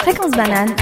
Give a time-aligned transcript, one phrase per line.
[0.00, 0.74] Fréquence banane.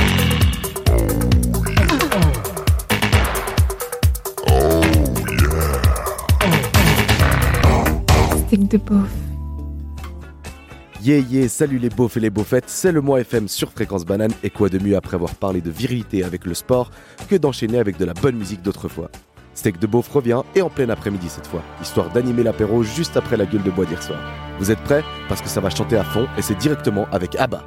[8.46, 9.08] Stick de beauf.
[11.02, 14.32] Yeah yeah, salut les beaufs et les beaufettes, c'est le mois FM sur Fréquence Banane
[14.42, 16.90] et quoi de mieux après avoir parlé de virilité avec le sport
[17.30, 19.10] que d'enchaîner avec de la bonne musique d'autrefois.
[19.54, 23.36] Steak de beauf revient et en plein après-midi cette fois, histoire d'animer l'apéro juste après
[23.36, 24.18] la gueule de bois d'hier soir.
[24.58, 25.04] Vous êtes prêts?
[25.28, 27.62] Parce que ça va chanter à fond et c'est directement avec ABBA.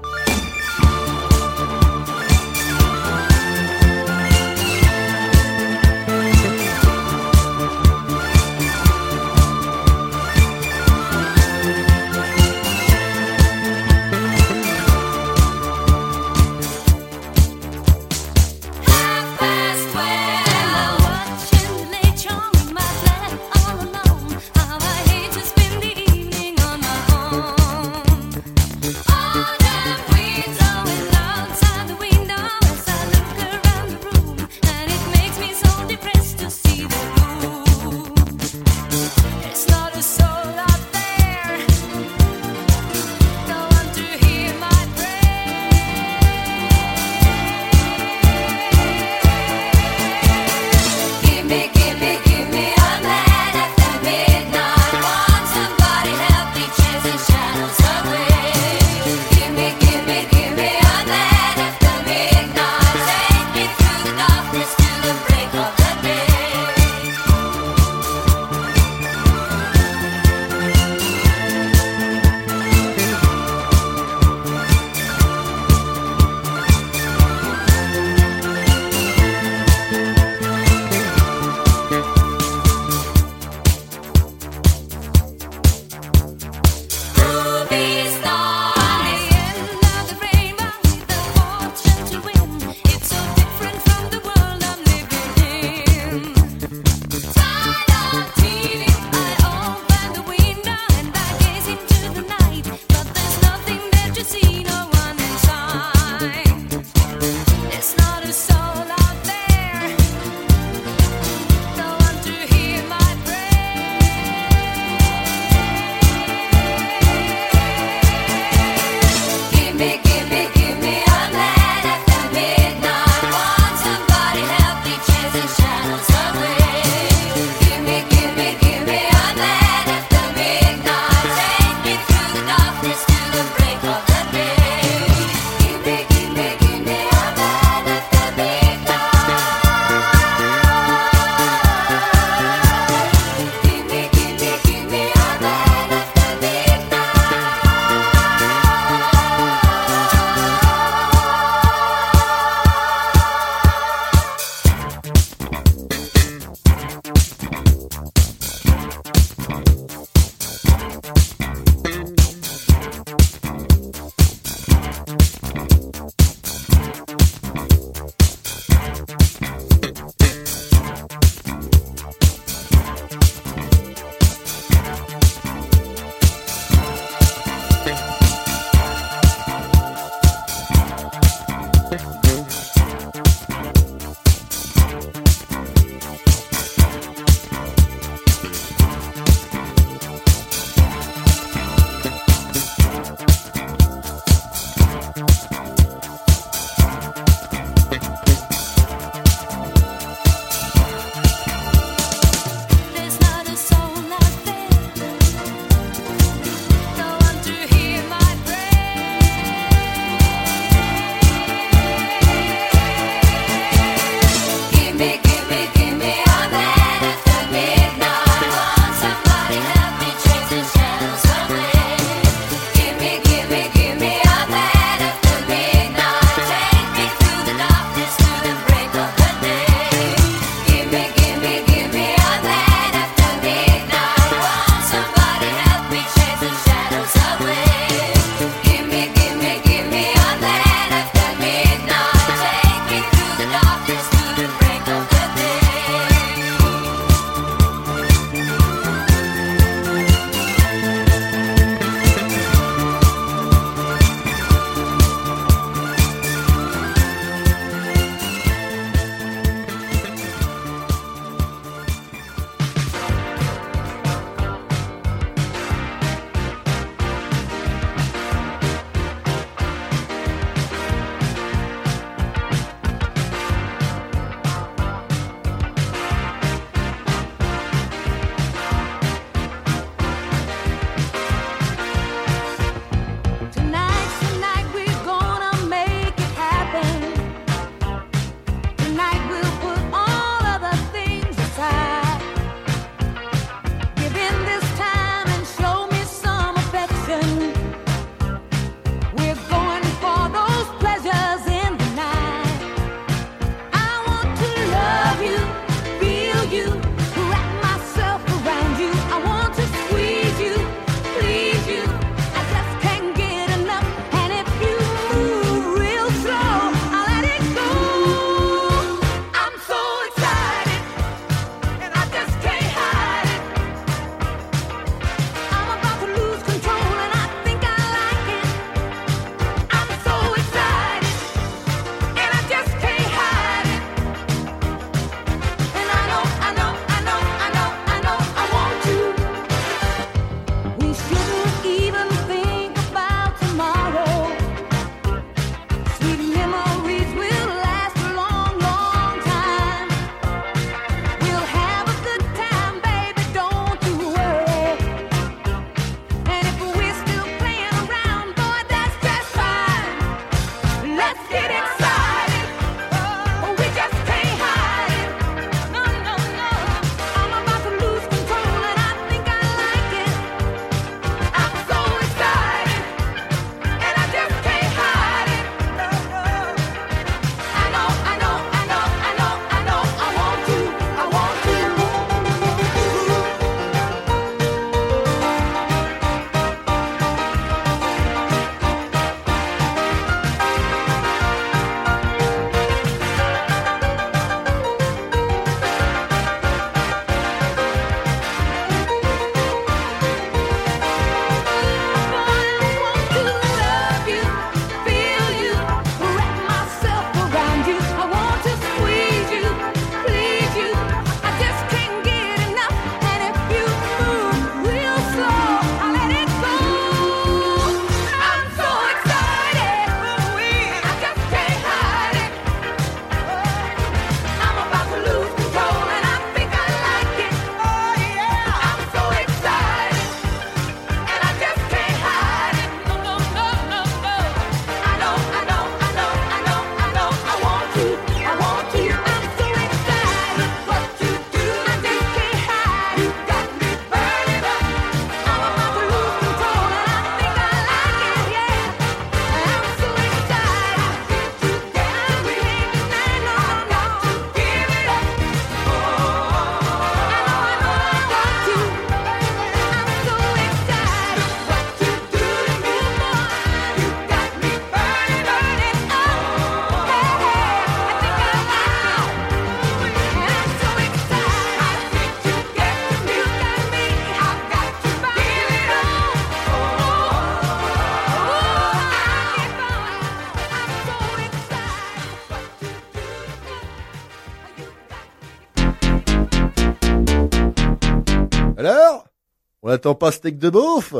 [489.67, 490.93] Attend pas steak de beauf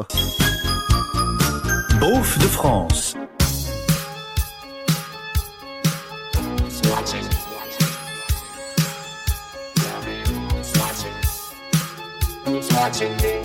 [2.00, 3.15] Beauf de France.
[12.82, 13.40] watching me.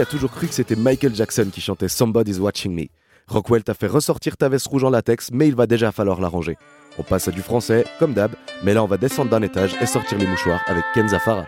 [0.00, 2.86] A toujours cru que c'était Michael Jackson qui chantait Somebody's Watching Me
[3.28, 6.56] Rockwell t'a fait ressortir ta veste rouge en latex, mais il va déjà falloir l'arranger.
[6.98, 8.32] On passe à du français, comme d'hab,
[8.64, 11.46] mais là on va descendre d'un étage et sortir les mouchoirs avec Kenza Farah.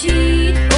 [0.00, 0.69] cheat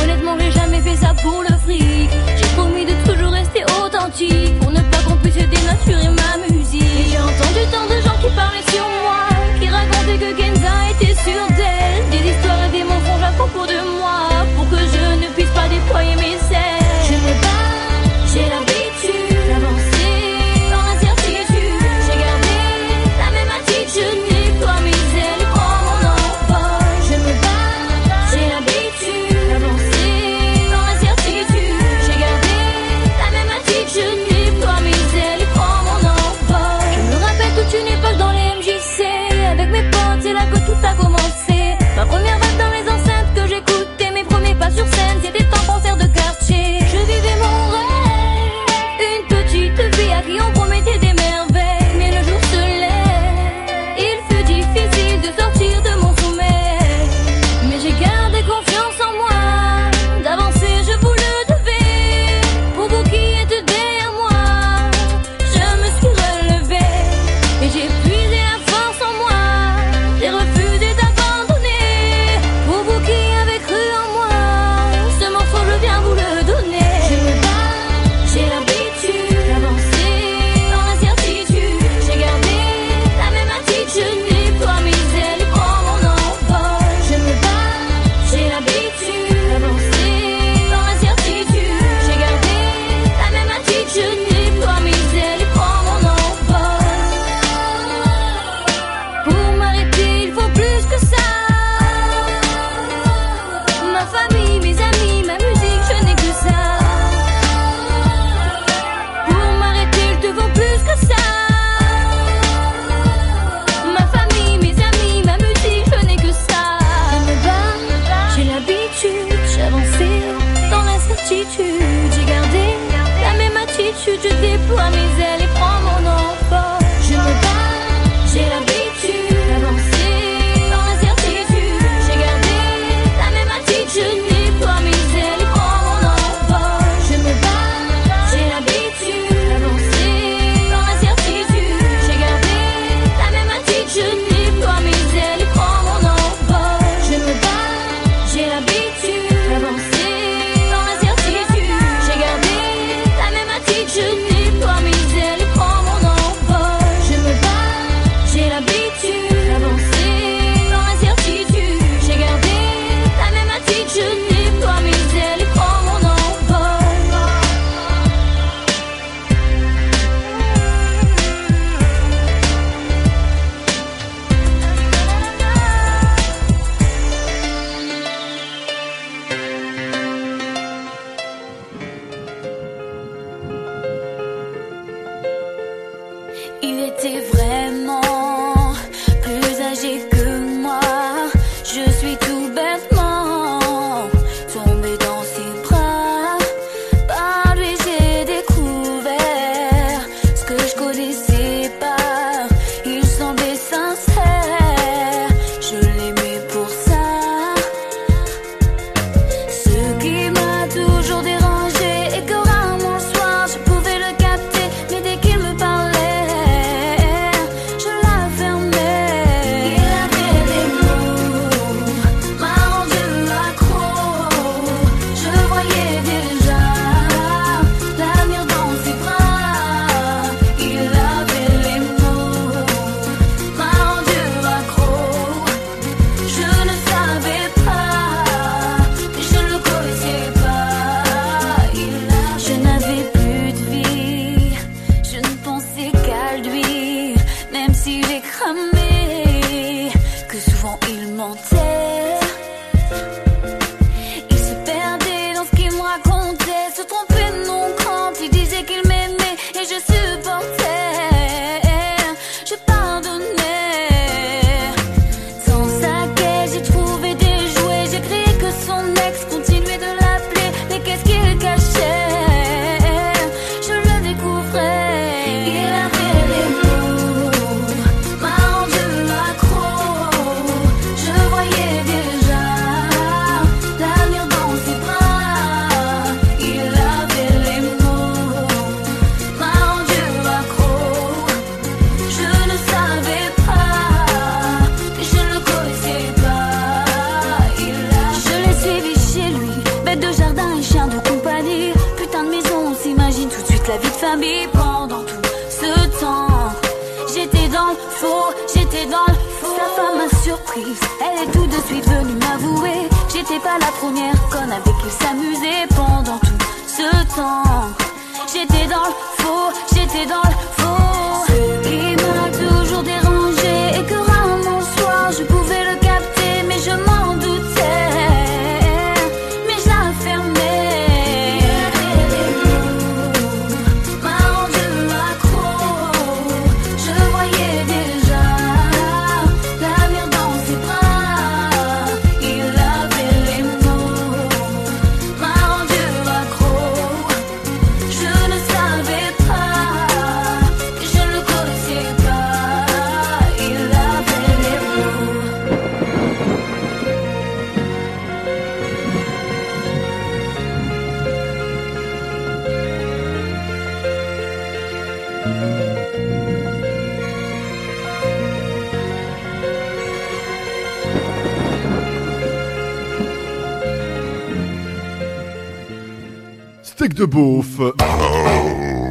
[377.03, 377.61] de beauf.
[377.61, 378.91] Oh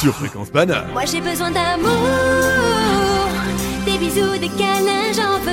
[0.00, 0.86] Sur Fréquence Banane.
[0.92, 1.90] Moi j'ai besoin d'amour,
[3.84, 5.51] des bisous, des câlins, j'en veux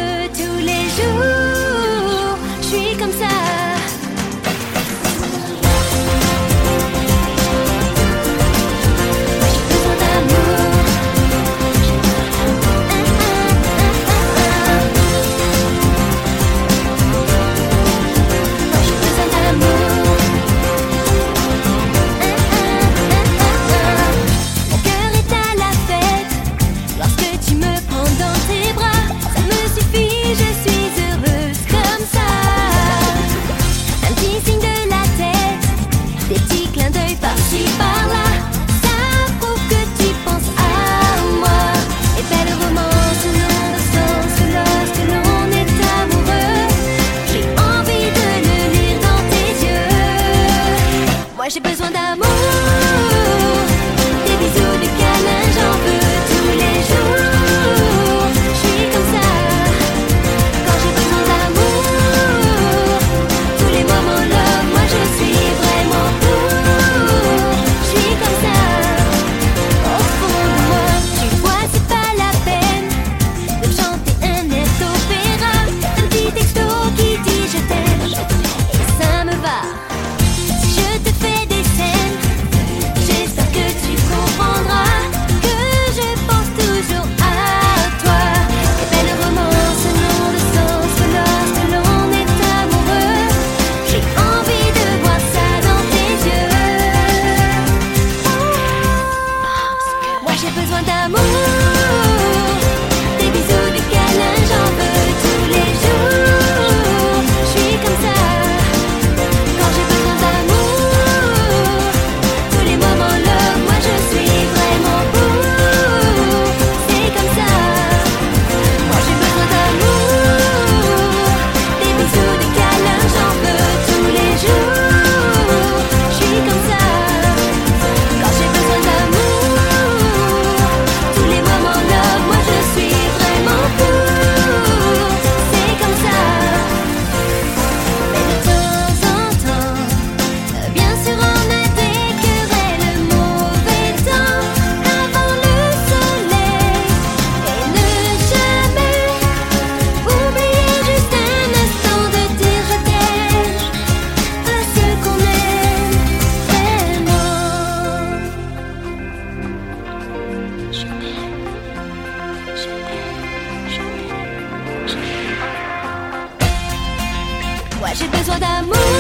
[167.90, 168.99] 爱是对错的目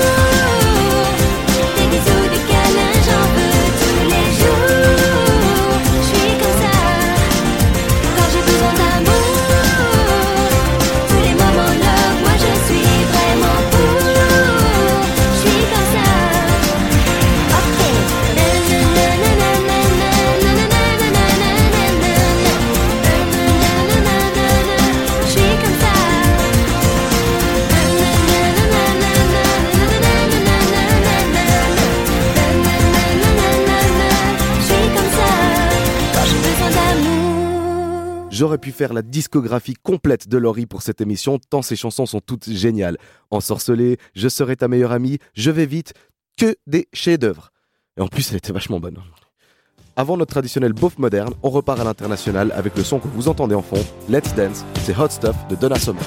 [38.39, 42.21] J'aurais pu faire la discographie complète de Laurie pour cette émission, tant ses chansons sont
[42.21, 42.95] toutes géniales.
[43.32, 45.93] Ensorcelé, Je serai ta meilleure amie, Je vais vite,
[46.38, 47.52] que des chefs-d'œuvre.
[47.97, 48.97] Et en plus, elle était vachement bonne.
[49.97, 53.56] Avant notre traditionnel beauf moderne, on repart à l'international avec le son que vous entendez
[53.56, 56.06] en fond, Let's Dance, c'est Hot Stuff de Donna Summer.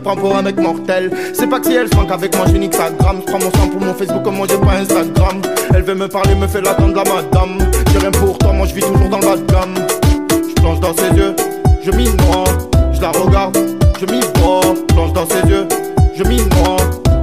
[0.00, 1.10] prends pour un mec mortel.
[1.34, 2.88] C'est pas que si elle se manque avec moi, je nique sa.
[2.88, 5.40] Je prends mon sang pour mon Facebook, moi j'ai pas Instagram.
[5.74, 7.58] Elle veut me parler, me fait l'attendre la madame.
[7.92, 9.74] J'ai rien pour toi, moi je vis toujours dans la gamme.
[10.30, 11.34] Je plonge dans ses yeux,
[11.82, 12.44] je m'y noie.
[12.92, 13.56] Je la regarde,
[14.00, 14.60] je m'y vois.
[14.88, 15.66] Je plonge dans ses yeux,
[16.16, 16.76] je m'y noie.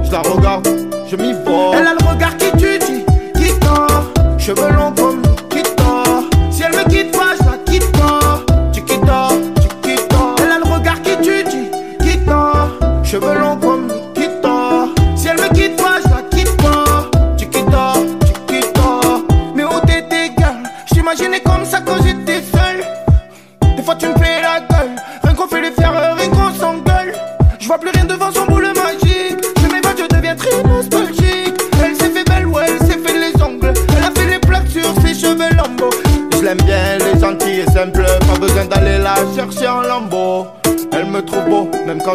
[0.04, 0.68] Je la regarde,
[1.10, 1.72] je m'y vois.
[1.74, 3.04] Elle a le regard qui tue, qui,
[3.40, 4.04] qui tord.
[4.38, 4.92] Cheveux longs,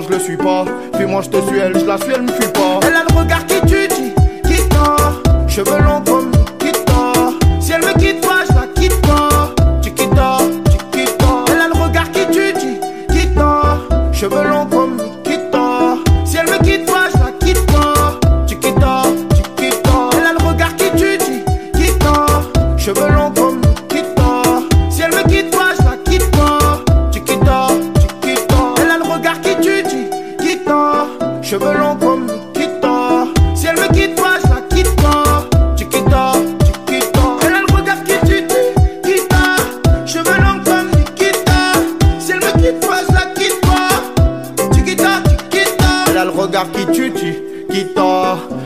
[0.04, 0.66] je le suis pas.
[0.96, 2.32] Fais-moi, je te suis elle, je la suis, elle me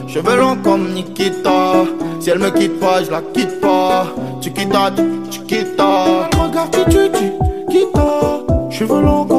[0.08, 1.86] Cheveux longs comme Nikita.
[2.20, 4.08] Si elle me quitte pas, je la quitte pas.
[4.42, 4.92] Chiquita,
[5.30, 5.68] chiquita.
[5.78, 7.12] Elle a le regard qui tue,
[7.70, 8.40] chiquita.
[8.70, 9.37] Cheveux longs comme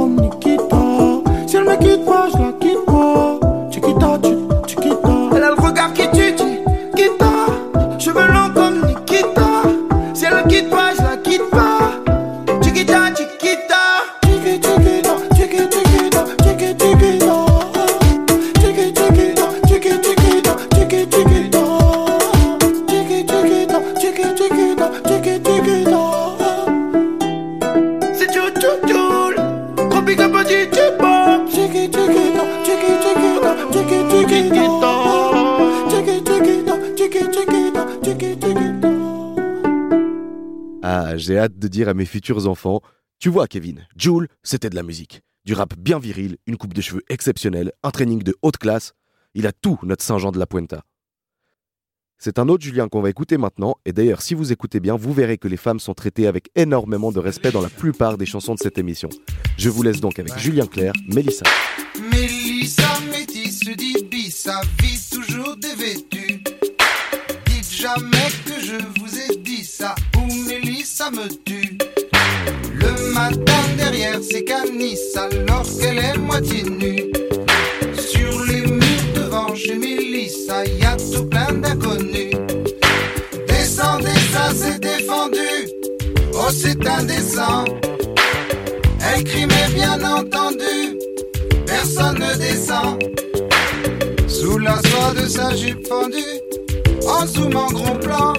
[41.59, 42.81] de dire à mes futurs enfants
[43.18, 45.23] Tu vois, Kevin, Joule, c'était de la musique.
[45.44, 48.92] Du rap bien viril, une coupe de cheveux exceptionnelle, un training de haute classe.
[49.35, 50.83] Il a tout, notre Saint-Jean de la Puenta.
[52.18, 55.12] C'est un autre Julien qu'on va écouter maintenant, et d'ailleurs, si vous écoutez bien, vous
[55.12, 58.55] verrez que les femmes sont traitées avec énormément de respect dans la plupart des chansons
[58.55, 59.09] de cette émission.
[59.57, 61.44] Je vous laisse donc avec Julien Clerc, Mélissa.
[62.11, 62.88] Mélissa
[64.81, 66.42] dit toujours dévêtue.
[67.47, 69.94] Dites jamais que je vous ai dit ça,
[70.88, 71.77] Mélissa me tue.
[72.72, 77.12] Le matin derrière ses canisses, alors qu'elle est moitié nue.
[77.98, 82.35] Sur les murs devant chez Mélissa, y a tout plein d'inconnus.
[83.48, 85.68] Descendez, ça c'est défendu.
[86.32, 87.64] Oh, c'est indécent.
[89.12, 90.97] Elle crie, mais bien entendu
[91.66, 92.99] personne ne descend.
[94.26, 96.41] Sous la soie de sa jupe fendue,
[97.07, 98.32] en zoom en gros plan,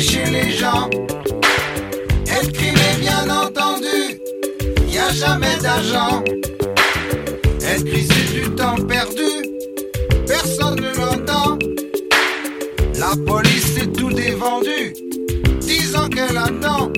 [0.00, 0.88] chez les gens.
[2.30, 4.20] Elle crie mais bien entendu,
[4.88, 6.22] y a jamais d'argent.
[7.66, 9.30] Elle crie c'est du temps perdu,
[10.26, 11.58] personne ne l'entend.
[12.98, 14.92] La police est tout dévendu,
[15.60, 16.92] disant qu'elle attend.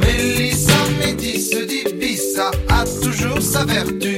[0.00, 4.17] Mélissa Métis dit Bissa a toujours sa vertu.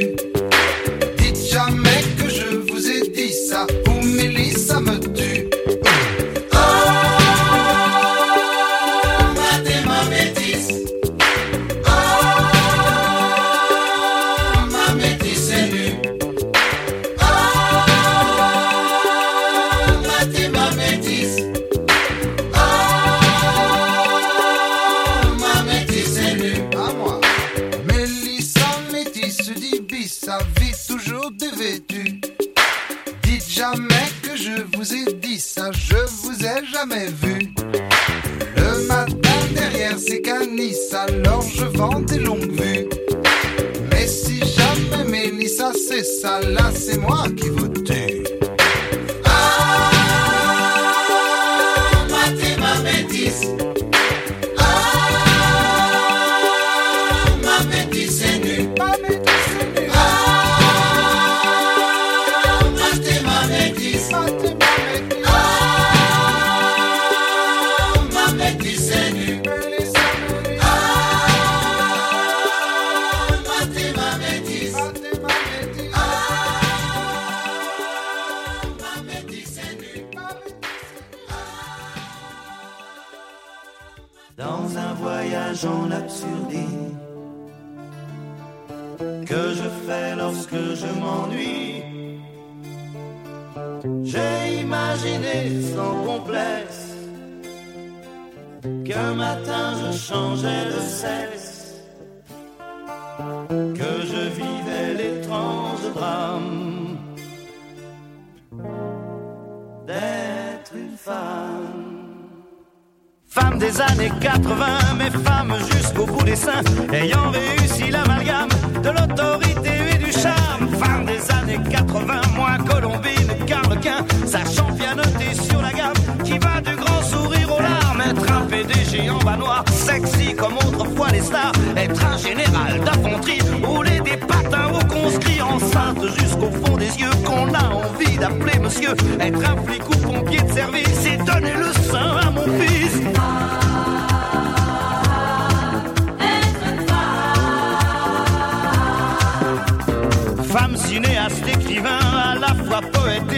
[114.43, 116.63] 80, mes femmes jusqu'au bout des seins,
[116.93, 118.49] ayant réussi l'amalgame
[118.83, 120.69] de l'autorité et du charme.
[120.81, 126.75] Femme des années 80, moi Colombine, Carlequin, sachant pianoter sur la gamme, qui va du
[126.77, 131.53] grand sourire aux larmes, être un PDG en bas noir, sexy comme autrefois les stars,
[131.77, 137.53] être un général d'infanterie, rouler des patins au conscrit, enceinte jusqu'au fond des yeux, qu'on
[137.53, 142.30] a envie d'appeler monsieur, être un flic ou pompier de service et donner le sein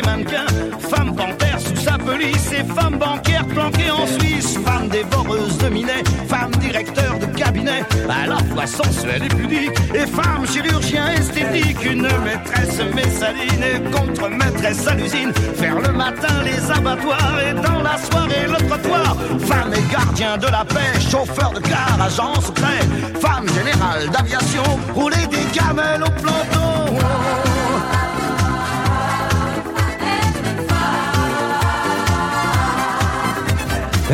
[0.02, 4.58] Femme panthère sous sa police et femme bancaire planquée en Suisse.
[4.64, 9.78] Femme dévoreuse de minet, femme directeur de cabinet, à la fois sensuelle et pudique.
[9.94, 15.32] Et femme chirurgien esthétique, une maîtresse messaline et contre-maîtresse à l'usine.
[15.54, 19.16] Faire le matin les abattoirs et dans la soirée le trottoir.
[19.40, 22.80] Femme et gardien de la paix, chauffeur de car, agent secret.
[23.20, 27.51] Femme générale d'aviation, rouler des camels au planton.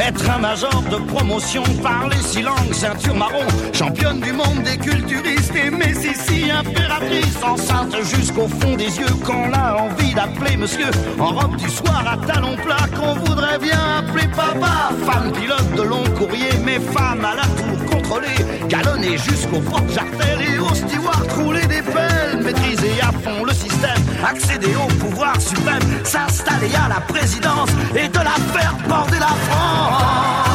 [0.00, 5.54] Être un major de promotion, parler six langues, ceinture marron, championne du monde des culturistes
[5.56, 11.56] et Messissi, impératrice, enceinte jusqu'au fond des yeux, qu'on a envie d'appeler monsieur, en robe
[11.56, 16.52] du soir à talons plats, qu'on voudrait bien appeler papa, femme pilote de long courrier,
[16.64, 20.74] mais femme à la tour contrôlée, galonnée jusqu'au porte jartel et au
[21.32, 27.00] rouler des pelles, maîtriser à fond le système, accéder au pouvoir suprême, s'installer à la
[27.00, 30.47] présidence et de la faire border la France.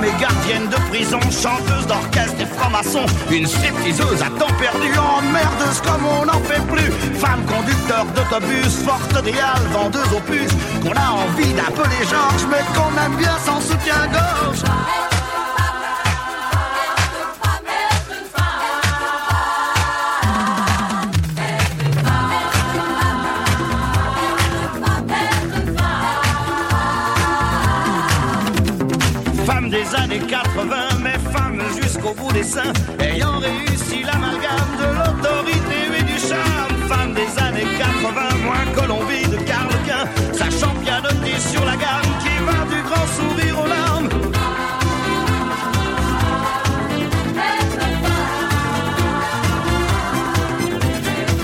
[0.00, 5.80] Femme et gardienne de prison, chanteuse d'orchestre et franc-maçon, une stripteaseuse à temps perdu, emmerdeuse
[5.82, 6.90] comme on n'en fait plus.
[7.18, 13.16] Femme conducteur d'autobus, forte réale, vendeuse puces, qu'on a envie d'appeler Georges, mais qu'on aime
[13.16, 15.19] bien sans soutien-gorge.
[30.10, 36.18] Années 80, mais femme jusqu'au bout des seins, ayant réussi l'amalgame de l'autorité et du
[36.18, 36.74] charme.
[36.88, 42.74] Femme des années 80, moins Colombie de Carlequin, sachant pianoter sur la gamme qui va
[42.74, 44.08] du grand sourire aux larmes.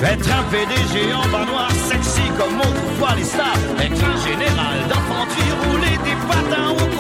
[0.02, 3.58] Être un PDG en bas noir, sexy comme autrefois les stars.
[3.80, 6.95] Être un général d'infanterie, rouler des patins au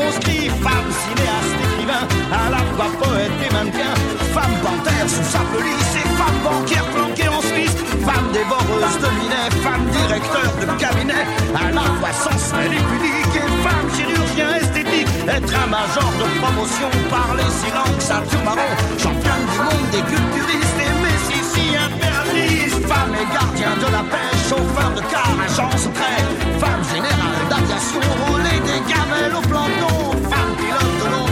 [5.08, 7.76] sous sa police et femme bancaire planquée en Suisse.
[8.06, 11.24] Femme dévoreuse de minet, femme directeur de cabinet.
[11.54, 15.08] À la fois sensuelle et pudique et femme chirurgien esthétique.
[15.28, 18.72] Être un major de promotion, parler six langues, ceinture marron.
[18.98, 22.76] Championne du monde des culturistes et Messissi impératrice.
[22.90, 26.22] Femme et gardien de la paix, chauffeur de car, agent secret.
[26.58, 29.96] Femme générale d'aviation, rouler des gamelles au planton.
[30.30, 31.26] Femme pilote de long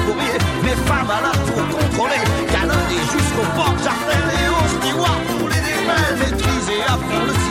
[0.62, 1.83] mais femme à la tour
[3.04, 3.14] contrôlée.
[3.14, 7.43] Canonnée jusqu'au port jartel et au steward, rouler des pelles, maîtriser à fond le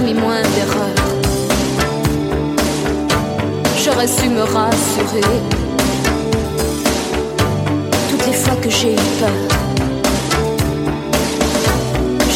[0.00, 0.94] moins d'erreurs.
[3.84, 5.40] J'aurais su me rassurer
[8.08, 9.58] toutes les fois que j'ai eu peur.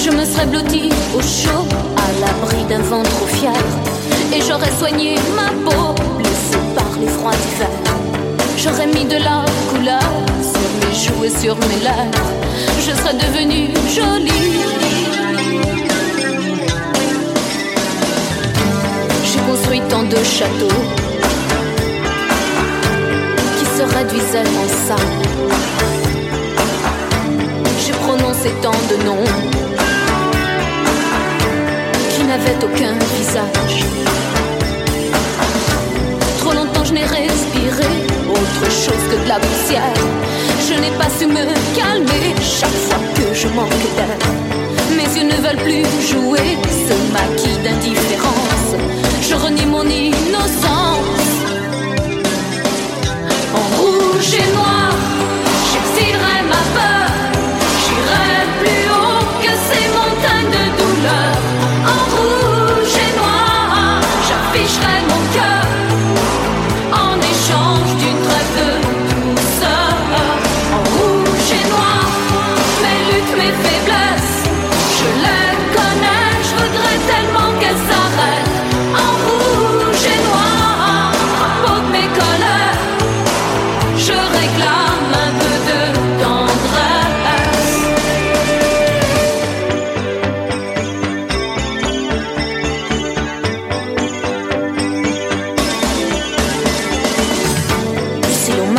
[0.04, 3.52] Je me serais blottie au chaud, à l'abri d'un vent trop fier.
[4.34, 7.68] Et j'aurais soigné ma peau, blessée par les froids d'hiver.
[8.56, 10.10] J'aurais mis de la couleur
[10.42, 12.32] sur mes joues et sur mes lèvres.
[12.80, 14.81] Je serais devenue jolie.
[20.12, 20.82] De châteaux
[23.56, 25.22] qui se réduisaient en sable.
[27.82, 29.24] J'ai prononcé tant de noms
[32.10, 33.84] qui n'avaient aucun visage.
[36.40, 37.88] Trop longtemps je n'ai respiré
[38.28, 39.94] autre chose que de la poussière.
[40.68, 41.44] Je n'ai pas su me
[41.74, 44.71] calmer chaque fois que je manque d'air.
[44.96, 48.68] Mes yeux ne veulent plus jouer ce maquis d'indifférence.
[49.28, 51.30] Je renie mon innocence.
[53.54, 54.92] En rouge et noir,
[55.72, 57.01] j'exilerai ma peur.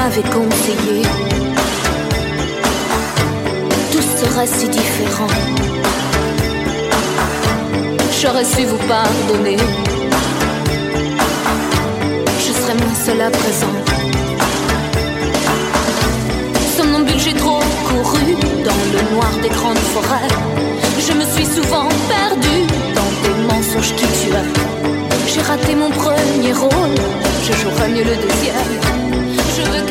[0.04, 1.02] M'avait conseillé,
[3.92, 5.34] tout serait si différent.
[8.20, 9.58] J'aurais su vous pardonner.
[12.46, 13.76] Je serais moins seule à présent.
[16.76, 18.26] Somnambule, j'ai trop couru
[18.68, 20.32] dans le noir des grandes forêts.
[21.00, 22.66] Je me suis souvent perdue
[22.98, 24.52] dans des mensonges qui tuaient.
[25.28, 26.98] J'ai raté mon premier rôle,
[27.46, 28.83] je jouerai mieux le deuxième.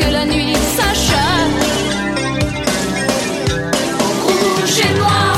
[0.03, 1.55] Que la nuit s'achève.
[4.25, 5.37] Rouge et noir,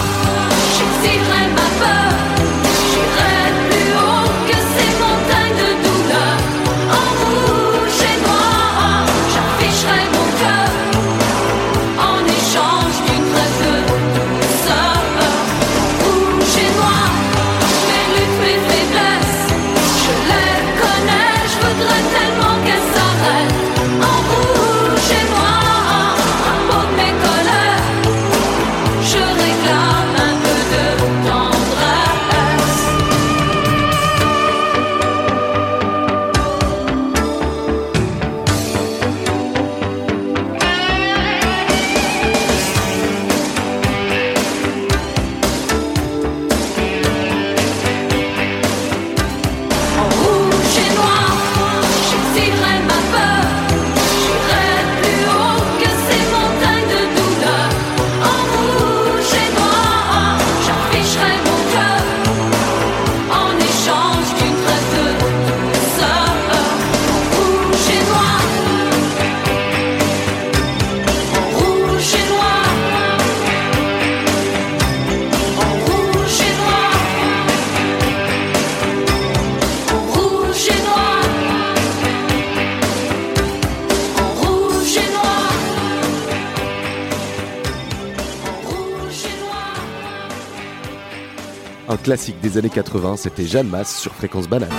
[92.06, 94.70] classique des années 80, c'était Jeanne Masse sur Fréquence Banane.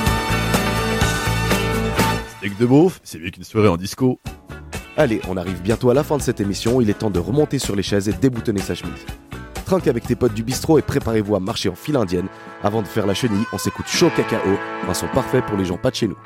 [2.38, 4.20] Steak de beauf, c'est mieux qu'une soirée en disco.
[4.96, 7.58] Allez, on arrive bientôt à la fin de cette émission, il est temps de remonter
[7.58, 9.04] sur les chaises et déboutonner sa chemise.
[9.64, 12.28] Trinque avec tes potes du bistrot et préparez-vous à marcher en file indienne.
[12.62, 14.38] Avant de faire la chenille, on s'écoute chaud cacao,
[14.88, 16.18] un son parfait pour les gens pas de chez nous.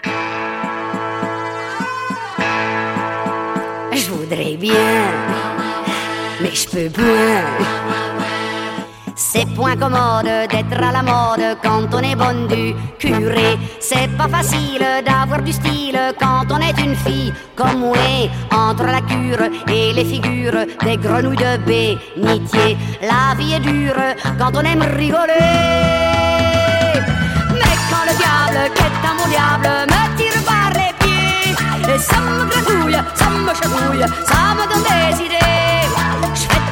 [3.94, 4.74] Je voudrais bien,
[6.42, 7.99] mais je peux point.
[9.32, 13.56] C'est point commode d'être à la mode quand on est bonne du curé.
[13.78, 17.96] C'est pas facile d'avoir du style quand on est une fille comme moi.
[18.50, 22.76] Entre la cure et les figures des grenouilles de bénitier.
[23.02, 24.02] La vie est dure
[24.36, 25.46] quand on aime rigoler.
[27.52, 31.98] Mais quand le diable, qui est un mon diable, me tire par les pieds, et
[31.98, 35.40] ça me gratouille, ça me chatouille, ça me donne des idées.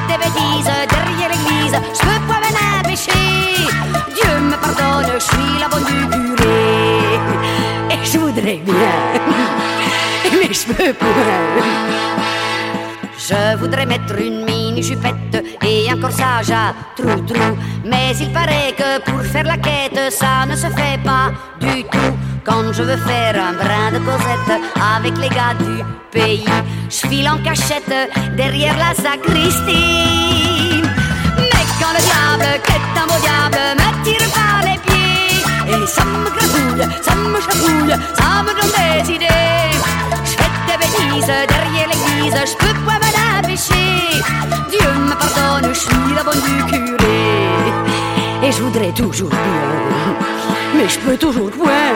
[0.09, 3.11] Des bêtises derrière l'église, je peux pas m'en empêcher.
[4.15, 6.59] Dieu me pardonne, je suis la bonne du curé.
[7.91, 8.73] Et je voudrais bien,
[10.33, 11.05] mais je peux pas.
[13.19, 17.57] Je voudrais mettre une mini jupette et un corsage à trou-trou.
[17.85, 22.17] Mais il paraît que pour faire la quête, ça ne se fait pas du tout.
[22.49, 24.61] Quand je veux faire un brin de causette
[24.95, 26.45] avec les gars du pays,
[26.89, 27.93] je file en cachette
[28.35, 30.81] derrière la sacristie.
[31.37, 35.87] Mais quand le diable, qui est un beau diable, me tire par les pieds, et
[35.87, 39.77] ça me gratouille, ça me chatouille, ça me donne des idées.
[40.25, 44.23] Je fais des bêtises derrière l'église, je peux pas me l'empêcher.
[44.71, 47.38] Dieu me pardonne, je suis la bonne du curé.
[48.41, 50.17] Et je voudrais toujours bien,
[50.75, 51.93] mais je peux toujours point.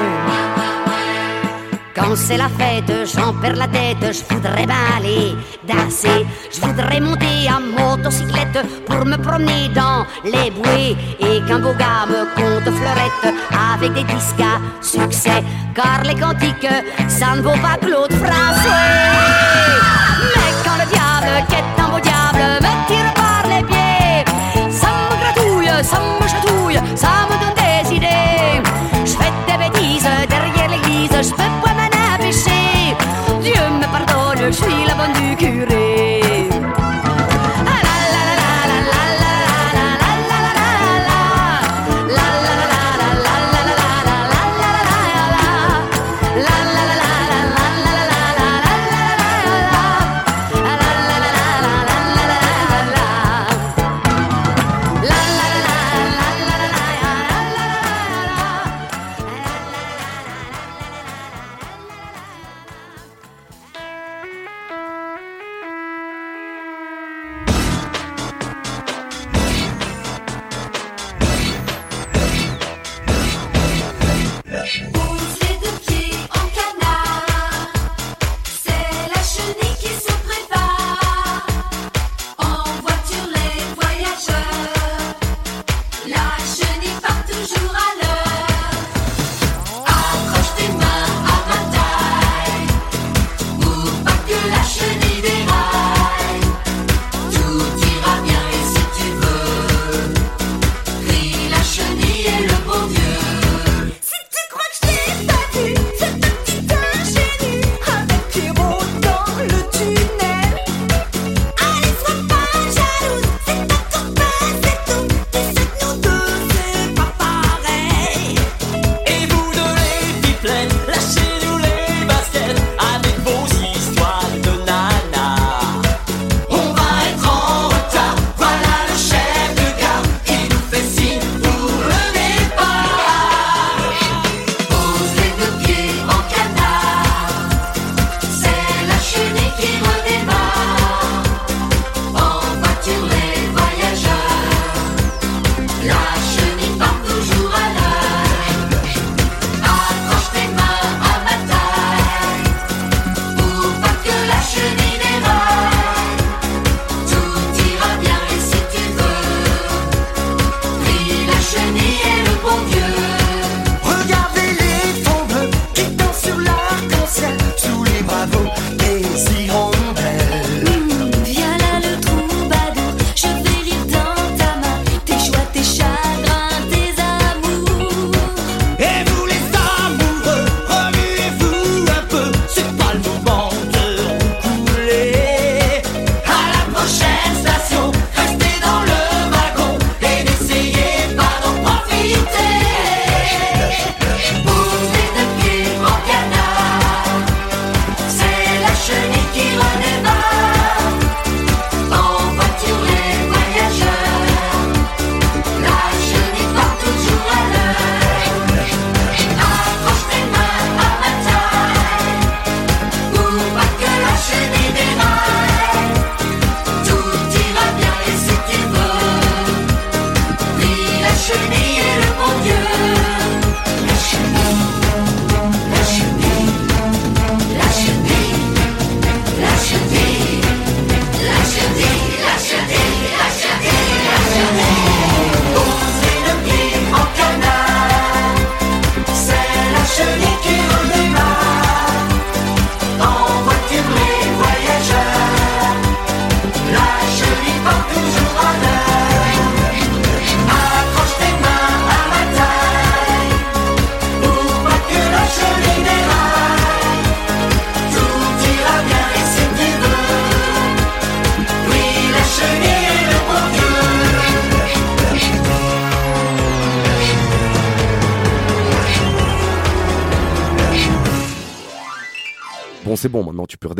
[1.95, 5.35] Quand c'est la fête, j'en perds la tête, je voudrais bien aller
[5.67, 6.25] danser.
[6.51, 10.97] Je voudrais monter en motocyclette pour me promener dans les bouées.
[11.19, 13.35] Et qu'un beau gars me compte fleurette
[13.73, 15.43] avec des disques à succès.
[15.75, 16.67] Car les cantiques,
[17.07, 18.83] ça ne vaut pas Claude François.
[20.35, 25.15] Mais quand le diable, qu'est un beau diable, me tire par les pieds, ça me
[25.21, 26.22] gratouille, ça me
[26.95, 27.62] 差不多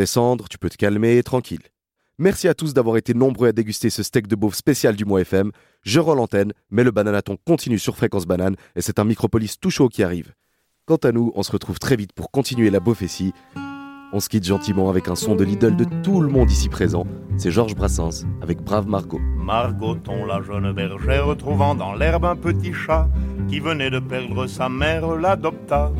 [0.04, 1.62] descendre, tu peux te calmer, tranquille.
[2.18, 5.22] Merci à tous d'avoir été nombreux à déguster ce steak de beauf spécial du mois
[5.22, 5.50] FM.
[5.82, 9.70] Je rends l'antenne, mais le bananaton continue sur Fréquence Banane et c'est un micropolis tout
[9.70, 10.34] chaud qui arrive.
[10.84, 13.32] Quant à nous, on se retrouve très vite pour continuer la beaufessie.
[14.12, 17.06] On se quitte gentiment avec un son de l'idole de tout le monde ici présent.
[17.38, 19.20] C'est Georges Brassens avec Brave Margot.
[19.38, 23.08] Margoton, la jeune bergère, trouvant dans l'herbe un petit chat
[23.48, 25.90] qui venait de perdre sa mère, l'adopta.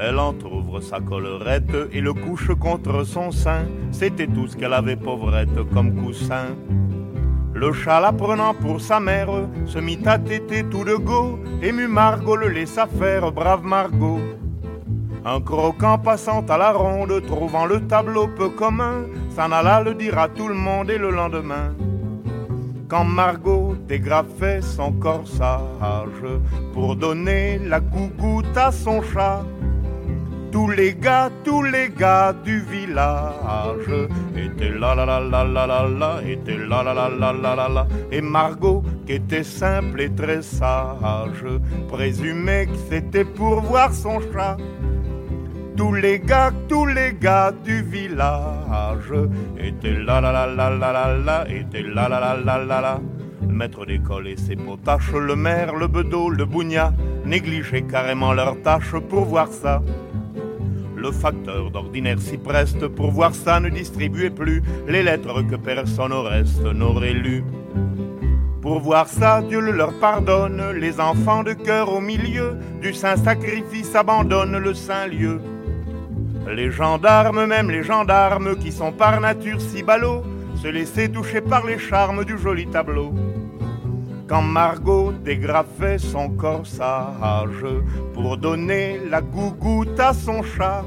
[0.00, 3.64] Elle entr'ouvre sa collerette et le couche contre son sein.
[3.90, 6.56] C'était tout ce qu'elle avait pauvrette comme coussin.
[7.52, 9.28] Le chat la prenant pour sa mère
[9.66, 11.40] se mit à téter tout de go.
[11.62, 14.20] Ému Margot le laissa faire, brave Margot.
[15.24, 20.16] Un croquant passant à la ronde, trouvant le tableau peu commun, s'en alla le dire
[20.18, 21.74] à tout le monde et le lendemain
[22.88, 26.24] quand Margot dégrafait son corsage
[26.72, 29.44] pour donner la cougoute à son chat
[30.50, 33.90] tous les gars, tous les gars du village
[34.36, 37.68] étaient là là là là là là là, étaient là là là là là là
[37.68, 37.86] là.
[38.10, 41.44] Et Margot, qui était simple et très sage,
[41.88, 44.56] présumait que c'était pour voir son chat.
[45.76, 49.12] Tous les gars, tous les gars du village
[49.58, 53.00] étaient là là là là là là là, étaient là là là là là là.
[53.40, 56.92] Le maître d'école et ses potaches, le maire, le bedeau, le bougna,
[57.24, 59.80] négligeaient carrément leurs tâches pour voir ça.
[60.98, 66.12] Le facteur d'ordinaire s'y preste pour voir ça ne distribuait plus les lettres que personne
[66.12, 67.44] au reste n'aurait lues.
[68.60, 73.16] Pour voir ça, Dieu le leur pardonne, les enfants de cœur au milieu du saint
[73.16, 75.40] sacrifice abandonnent le saint lieu.
[76.52, 80.24] Les gendarmes, même les gendarmes qui sont par nature si ballots,
[80.60, 83.14] se laissaient toucher par les charmes du joli tableau.
[84.28, 87.64] Quand Margot dégrafait son corsage
[88.12, 90.84] pour donner la gougoute à son chat,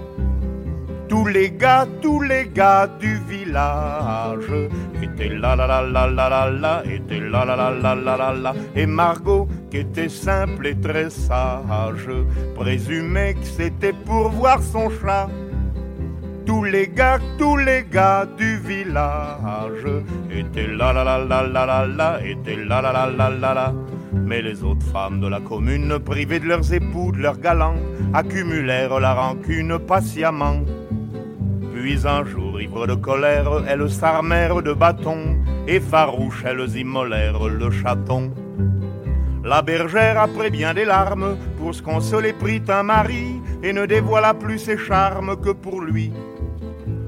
[1.09, 4.69] tous les gars, tous les gars du village
[5.01, 8.33] étaient là là là là là là là, étaient là là là là là là
[8.33, 8.53] là.
[8.75, 12.09] Et Margot, qui était simple et très sage,
[12.55, 15.27] présumait que c'était pour voir son chat.
[16.45, 19.87] Tous les gars, tous les gars du village
[20.31, 23.73] étaient là là là là là là là, étaient là là là là là là.
[24.13, 27.75] Mais les autres femmes de la commune, privées de leurs époux, de leurs galants,
[28.13, 30.61] accumulèrent la rancune patiemment.
[31.73, 35.37] Puis un jour, ivre de colère, elles s'armèrent de bâtons,
[35.67, 38.31] et farouches, elles immolèrent le chaton.
[39.43, 44.33] La bergère, après bien des larmes, pour se consoler, prit un mari, et ne dévoila
[44.33, 46.11] plus ses charmes que pour lui.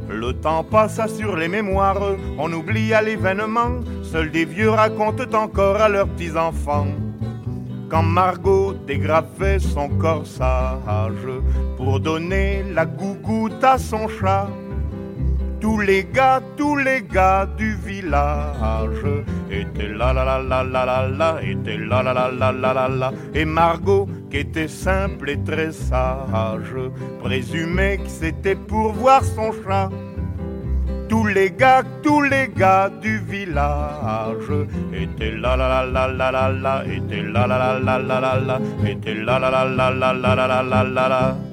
[0.10, 2.01] Le temps passa sur les mémoires,
[2.38, 6.88] on oublia l'événement, seuls des vieux racontent encore à leurs petits-enfants.
[7.89, 11.28] Quand Margot dégrafait son corsage
[11.78, 14.47] pour donner la gougoute à son chat,
[15.64, 19.05] tous les gars, tous les gars du village
[19.49, 22.88] étaient là là là là là là là, étaient là là là là là là
[22.89, 23.11] là.
[23.34, 26.76] Et Margot, qui était simple et très sage,
[27.24, 29.89] présumait que c'était pour voir son chat.
[31.07, 34.51] Tous les gars, tous les gars du village
[34.93, 38.39] étaient là là là là là là là, étaient là là là là là là
[38.47, 41.53] là, étaient là là là là là là là là là là.